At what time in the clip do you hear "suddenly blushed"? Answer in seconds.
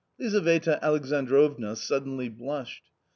1.75-2.89